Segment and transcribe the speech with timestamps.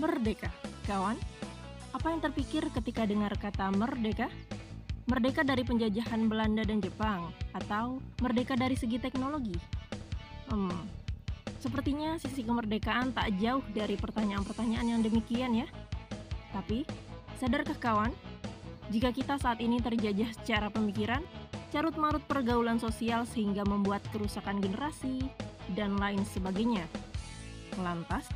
[0.00, 0.48] Merdeka,
[0.88, 1.20] kawan.
[1.92, 4.32] Apa yang terpikir ketika dengar kata merdeka?
[5.04, 9.52] Merdeka dari penjajahan Belanda dan Jepang atau merdeka dari segi teknologi?
[10.48, 10.88] Hmm,
[11.60, 15.68] sepertinya sisi kemerdekaan tak jauh dari pertanyaan-pertanyaan yang demikian ya.
[16.56, 16.88] Tapi,
[17.36, 18.16] sadarkah kawan,
[18.88, 21.20] jika kita saat ini terjajah secara pemikiran,
[21.68, 25.28] carut marut pergaulan sosial sehingga membuat kerusakan generasi,
[25.76, 26.88] dan lain sebagainya.
[27.78, 28.26] Lantas,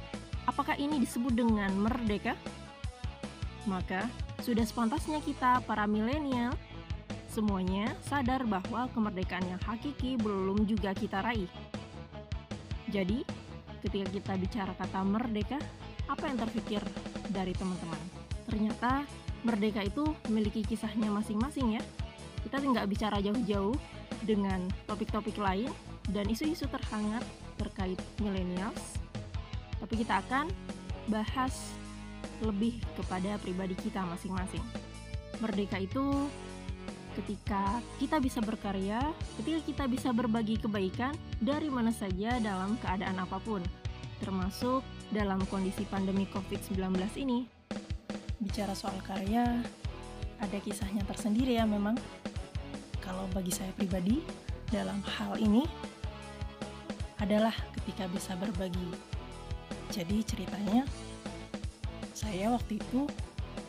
[0.48, 2.37] apakah ini disebut dengan merdeka?
[3.65, 4.09] Maka,
[4.45, 6.53] sudah sepantasnya kita para milenial
[7.33, 11.51] semuanya sadar bahwa kemerdekaan yang hakiki belum juga kita raih.
[12.92, 13.27] Jadi,
[13.83, 15.59] ketika kita bicara kata merdeka,
[16.06, 16.84] apa yang terpikir
[17.33, 17.98] dari teman-teman?
[18.47, 19.03] Ternyata
[19.42, 21.83] merdeka itu memiliki kisahnya masing-masing ya.
[22.45, 23.75] Kita nggak bicara jauh-jauh
[24.23, 25.73] dengan topik-topik lain
[26.12, 27.25] dan isu-isu terhangat
[27.56, 29.03] terkait millennials.
[29.84, 30.48] Tapi kita akan
[31.12, 31.52] bahas
[32.40, 34.64] lebih kepada pribadi kita masing-masing.
[35.44, 36.24] Merdeka itu
[37.20, 43.36] ketika kita bisa berkarya, ketika kita bisa berbagi kebaikan dari mana saja dalam keadaan apa
[43.44, 43.60] pun,
[44.24, 44.80] termasuk
[45.12, 46.80] dalam kondisi pandemi COVID-19
[47.20, 47.44] ini.
[48.40, 49.44] Bicara soal karya,
[50.40, 52.00] ada kisahnya tersendiri ya memang.
[53.05, 54.24] Kalau bagi saya pribadi,
[54.72, 55.60] dalam hal ini
[57.20, 59.14] adalah ketika bisa berbagi.
[59.95, 60.83] Jadi ceritanya,
[62.11, 63.06] saya waktu itu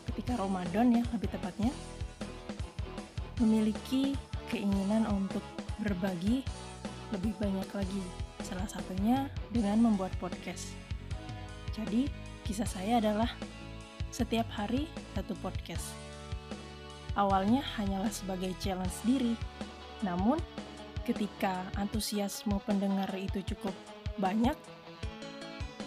[0.09, 1.70] ketika Ramadan ya lebih tepatnya,
[3.38, 4.17] memiliki
[4.50, 5.45] keinginan untuk
[5.86, 6.42] berbagi
[7.14, 8.04] lebih banyak lagi.
[8.42, 10.73] Salah satunya dengan membuat podcast.
[11.77, 12.10] Jadi,
[12.42, 13.30] kisah saya adalah
[14.10, 15.94] setiap hari satu podcast.
[17.14, 19.38] Awalnya hanyalah sebagai challenge diri,
[20.02, 20.42] namun
[21.05, 23.78] ketika antusiasme pendengar itu cukup
[24.17, 24.58] banyak,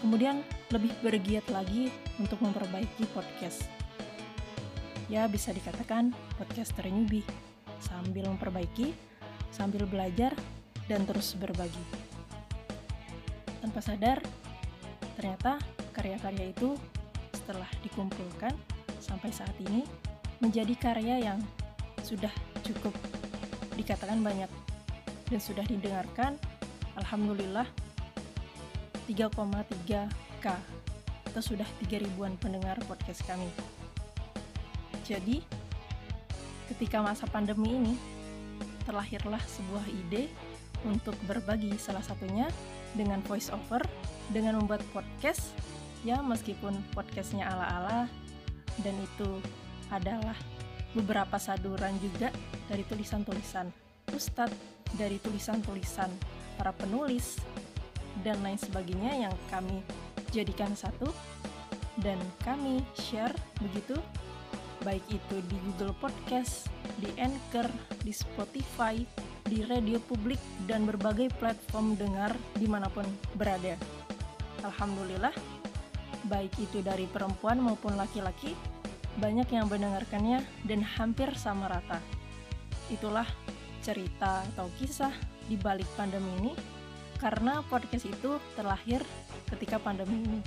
[0.03, 3.67] kemudian lebih bergiat lagi untuk memperbaiki podcast.
[5.09, 7.25] Ya bisa dikatakan podcaster newbie
[7.81, 8.93] sambil memperbaiki,
[9.51, 10.35] sambil belajar,
[10.89, 11.81] dan terus berbagi.
[13.65, 14.19] Tanpa sadar,
[15.17, 15.61] ternyata
[15.97, 16.77] karya-karya itu
[17.33, 18.53] setelah dikumpulkan
[19.01, 19.85] sampai saat ini
[20.39, 21.41] menjadi karya yang
[22.05, 22.31] sudah
[22.63, 22.95] cukup
[23.75, 24.51] dikatakan banyak
[25.29, 26.37] dan sudah didengarkan.
[26.99, 27.88] Alhamdulillah
[29.09, 30.47] 3,3K
[31.33, 33.49] atau sudah 3 ribuan pendengar podcast kami.
[35.09, 35.41] Jadi,
[36.69, 37.95] ketika masa pandemi ini,
[38.85, 40.29] terlahirlah sebuah ide
[40.85, 42.53] untuk berbagi salah satunya
[42.93, 43.81] dengan voice over,
[44.29, 45.57] dengan membuat podcast,
[46.05, 48.05] ya meskipun podcastnya ala-ala,
[48.85, 49.41] dan itu
[49.89, 50.37] adalah
[50.93, 52.29] beberapa saduran juga
[52.69, 53.73] dari tulisan-tulisan
[54.13, 54.57] ustadz,
[54.97, 56.09] dari tulisan-tulisan
[56.57, 57.41] para penulis,
[58.27, 59.83] dan lain sebagainya yang kami
[60.31, 61.11] jadikan satu,
[62.03, 63.99] dan kami share begitu
[64.87, 66.71] baik itu di Google Podcast,
[67.03, 67.67] di Anchor,
[68.07, 69.03] di Spotify,
[69.47, 70.39] di radio publik,
[70.71, 73.75] dan berbagai platform dengar di mana pun berada.
[74.63, 75.35] Alhamdulillah,
[76.31, 78.55] baik itu dari perempuan maupun laki-laki,
[79.19, 81.99] banyak yang mendengarkannya dan hampir sama rata.
[82.91, 83.27] Itulah
[83.83, 85.13] cerita atau kisah
[85.51, 86.53] di balik pandemi ini,
[87.19, 89.03] karena podcast itu terlahir
[89.51, 90.41] ketika pandemi ini.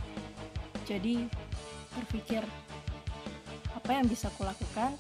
[0.88, 1.28] Jadi,
[1.96, 2.44] berpikir
[3.76, 4.96] apa yang bisa kulakukan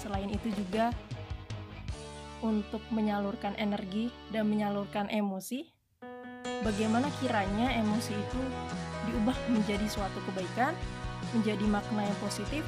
[0.00, 0.94] selain itu juga
[2.40, 5.66] untuk menyalurkan energi dan menyalurkan emosi
[6.62, 8.40] bagaimana kiranya emosi itu
[9.10, 10.74] diubah menjadi suatu kebaikan
[11.34, 12.62] menjadi makna yang positif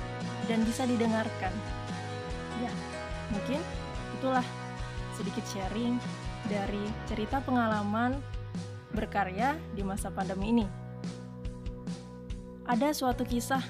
[0.50, 1.54] dan bisa didengarkan
[2.58, 2.72] ya
[3.30, 3.62] mungkin
[4.18, 4.44] itulah
[5.14, 5.96] sedikit sharing
[6.46, 8.16] dari cerita pengalaman
[8.94, 10.66] berkarya di masa pandemi ini
[12.70, 13.66] ada suatu kisah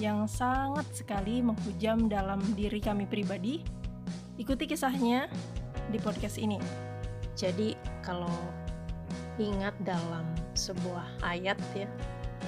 [0.00, 3.60] yang sangat sekali menghujam dalam diri kami pribadi.
[4.40, 5.28] Ikuti kisahnya
[5.92, 6.56] di podcast ini.
[7.36, 8.32] Jadi, kalau
[9.36, 10.24] ingat dalam
[10.56, 11.84] sebuah ayat ya,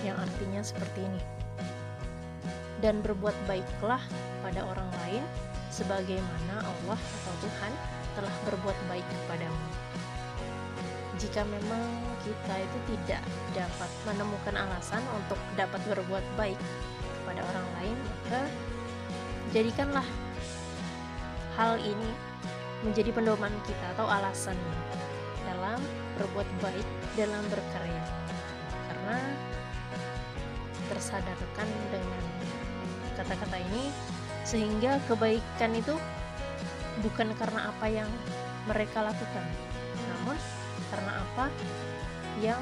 [0.00, 1.22] yang artinya seperti ini.
[2.81, 4.00] Dan berbuat baiklah
[4.40, 5.22] pada orang lain
[5.69, 7.72] sebagaimana Allah atau Tuhan
[8.16, 9.66] telah berbuat baik kepadamu.
[11.16, 11.84] Jika memang
[12.26, 13.22] kita itu tidak
[13.54, 16.58] dapat menemukan alasan untuk dapat berbuat baik
[17.22, 18.40] kepada orang lain maka
[19.54, 20.06] jadikanlah
[21.54, 22.10] hal ini
[22.84, 24.58] menjadi pedoman kita atau alasan
[25.46, 25.78] dalam
[26.18, 28.02] berbuat baik dalam berkarya
[28.90, 29.18] karena
[30.90, 32.22] tersadarkan dengan
[33.16, 33.90] kata-kata ini
[34.46, 35.98] sehingga kebaikan itu
[37.04, 38.10] bukan karena apa yang
[38.64, 39.44] mereka lakukan
[39.96, 40.38] namun
[40.93, 41.46] karena apa
[42.40, 42.60] yang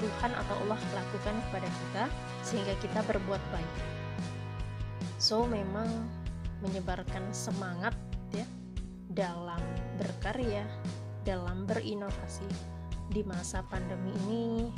[0.00, 2.04] Tuhan atau Allah lakukan kepada kita
[2.40, 3.74] sehingga kita berbuat baik.
[5.20, 6.08] So memang
[6.64, 7.92] menyebarkan semangat
[8.32, 8.48] ya
[9.12, 9.60] dalam
[10.00, 10.64] berkarya,
[11.28, 12.48] dalam berinovasi
[13.12, 14.72] di masa pandemi ini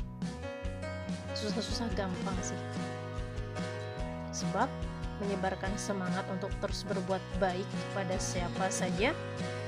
[1.39, 2.59] susah-susah gampang sih.
[4.35, 4.67] Sebab
[5.23, 9.15] menyebarkan semangat untuk terus berbuat baik kepada siapa saja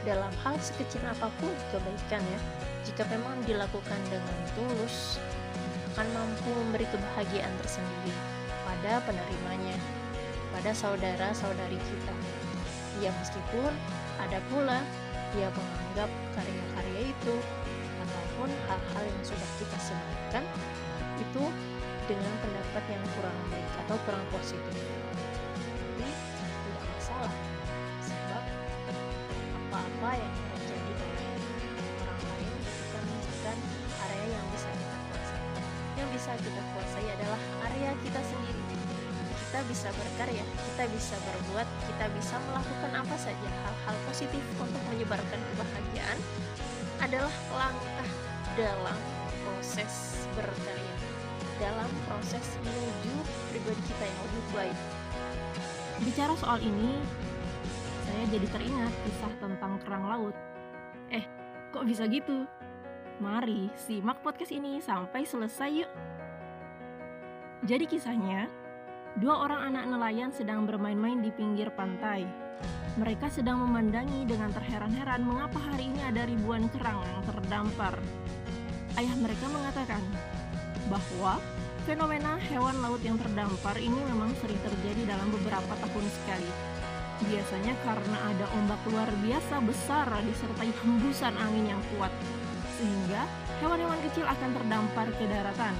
[0.02, 2.40] dalam hal sekecil apa pun kebaikan ya.
[2.84, 5.16] Jika memang dilakukan dengan tulus
[5.94, 8.12] akan mampu memberi kebahagiaan tersendiri
[8.66, 9.78] pada penerimanya
[10.50, 12.14] pada saudara-saudari kita.
[12.98, 13.70] Ya meskipun
[14.18, 14.82] ada pula
[15.34, 17.34] dia menganggap karya-karya itu
[18.06, 20.44] ataupun hal-hal yang sudah kita sebarkan
[21.18, 21.44] itu
[22.04, 24.82] dengan pendapat yang kurang baik atau kurang positif
[36.24, 38.64] bisa kita kuasai adalah area kita sendiri
[39.44, 45.36] kita bisa berkarya kita bisa berbuat kita bisa melakukan apa saja hal-hal positif untuk menyebarkan
[45.52, 46.18] kebahagiaan
[47.04, 48.08] adalah langkah
[48.56, 48.98] dalam
[49.44, 50.96] proses berkarya
[51.60, 53.14] dalam proses menuju
[53.52, 54.78] pribadi kita yang lebih baik.
[56.08, 57.04] Bicara soal ini,
[58.08, 60.34] saya jadi teringat kisah tentang kerang laut.
[61.12, 61.24] Eh,
[61.68, 62.48] kok bisa gitu?
[63.22, 65.90] Mari simak podcast ini sampai selesai yuk.
[67.62, 68.50] Jadi kisahnya,
[69.22, 72.26] dua orang anak nelayan sedang bermain-main di pinggir pantai.
[72.98, 77.94] Mereka sedang memandangi dengan terheran-heran mengapa hari ini ada ribuan kerang yang terdampar.
[78.98, 80.02] Ayah mereka mengatakan,
[80.90, 81.38] bahwa
[81.86, 86.50] fenomena hewan laut yang terdampar ini memang sering terjadi dalam beberapa tahun sekali.
[87.30, 92.10] Biasanya karena ada ombak luar biasa besar disertai hembusan angin yang kuat,
[92.78, 93.26] sehingga
[93.62, 95.74] hewan-hewan kecil akan terdampar ke daratan.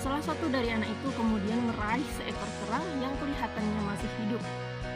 [0.00, 4.42] Salah satu dari anak itu kemudian meraih seekor kerang yang kelihatannya masih hidup.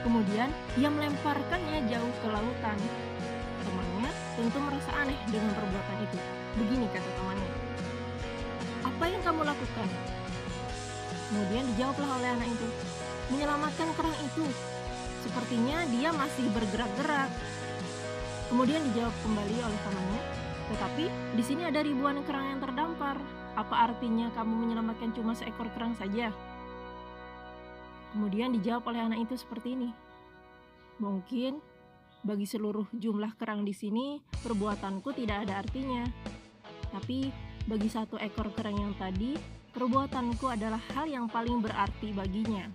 [0.06, 0.48] Kemudian
[0.80, 2.78] ia melemparkannya jauh ke lautan.
[3.60, 6.18] Temannya tentu merasa aneh dengan perbuatan itu.
[6.56, 7.52] Begini kata temannya,
[8.86, 9.88] apa yang kamu lakukan?
[11.30, 12.68] Kemudian dijawablah oleh anak itu,
[13.30, 14.46] menyelamatkan kerang itu.
[15.20, 17.30] Sepertinya dia masih bergerak-gerak.
[18.50, 20.22] Kemudian dijawab kembali oleh temannya,
[20.70, 23.18] tetapi di sini ada ribuan kerang yang terdampar.
[23.58, 26.30] Apa artinya kamu menyelamatkan cuma seekor kerang saja?
[28.14, 29.90] Kemudian dijawab oleh anak itu seperti ini.
[31.02, 31.58] Mungkin
[32.22, 36.06] bagi seluruh jumlah kerang di sini, perbuatanku tidak ada artinya.
[36.94, 37.30] Tapi
[37.66, 39.34] bagi satu ekor kerang yang tadi,
[39.74, 42.66] perbuatanku adalah hal yang paling berarti baginya.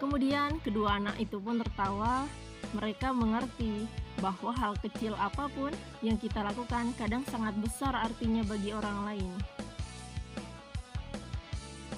[0.00, 2.28] Kemudian kedua anak itu pun tertawa.
[2.72, 3.84] Mereka mengerti
[4.24, 9.32] bahwa hal kecil apa pun yang kita lakukan kadang sangat besar artinya bagi orang lain.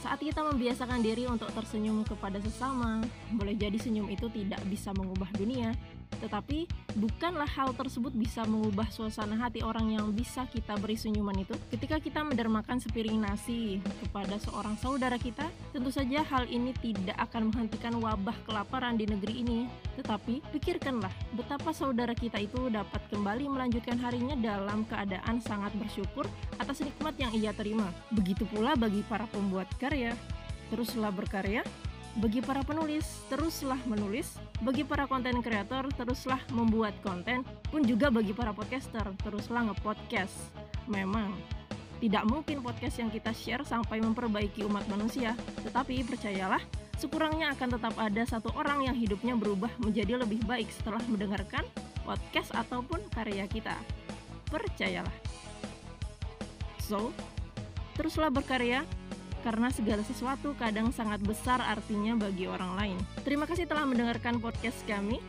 [0.03, 3.03] Saat kita membiasakan diri untuk tersenyum kepada sesama,
[3.35, 5.75] boleh jadi senyum itu tidak bisa mengubah dunia,
[6.21, 11.55] tetapi bukanlah hal tersebut bisa mengubah suasana hati orang yang bisa kita beri senyuman itu.
[11.69, 17.53] Ketika kita mendermakan sepiring nasi kepada seorang saudara kita, tentu saja hal ini tidak akan
[17.53, 19.61] menghentikan wabah kelaparan di negeri ini.
[20.01, 26.25] Tetapi pikirkanlah betapa saudara kita itu dapat kembali melanjutkan harinya dalam keadaan sangat bersyukur
[26.57, 27.89] atas nikmat yang ia terima.
[28.13, 30.17] Begitu pula bagi para pembuat karya.
[30.67, 31.63] Teruslah berkarya
[32.17, 34.41] bagi para penulis, teruslah menulis.
[34.65, 37.45] Bagi para konten kreator, teruslah membuat konten.
[37.69, 40.33] Pun juga bagi para podcaster, teruslah ngepodcast.
[40.89, 41.37] Memang,
[42.01, 45.37] tidak mungkin podcast yang kita share sampai memperbaiki umat manusia.
[45.61, 46.61] Tetapi percayalah,
[46.97, 51.69] sekurangnya akan tetap ada satu orang yang hidupnya berubah menjadi lebih baik setelah mendengarkan
[52.09, 53.77] podcast ataupun karya kita.
[54.49, 55.13] Percayalah.
[56.81, 57.13] So,
[57.99, 58.89] teruslah berkarya,
[59.47, 62.99] karena segala sesuatu kadang sangat besar artinya bagi orang lain.
[63.23, 65.23] Terima kasih telah mendengarkan podcast kami.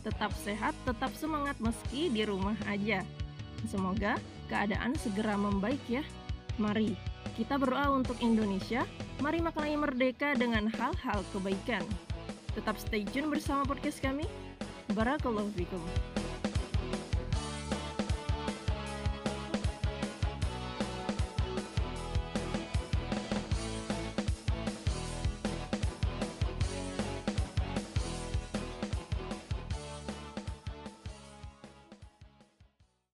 [0.00, 3.04] Tetap sehat, tetap semangat meski di rumah aja.
[3.68, 4.16] Semoga
[4.48, 6.00] keadaan segera membaik ya.
[6.56, 6.96] Mari
[7.36, 8.88] kita berdoa untuk Indonesia.
[9.20, 11.84] Mari maknai merdeka dengan hal-hal kebaikan.
[12.56, 14.24] Tetap stay tune bersama podcast kami.
[14.96, 15.84] Barakallahu fikum.